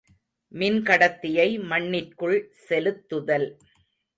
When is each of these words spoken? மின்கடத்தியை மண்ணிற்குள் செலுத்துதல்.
மின்கடத்தியை 0.51 1.45
மண்ணிற்குள் 1.63 2.37
செலுத்துதல். 2.69 3.47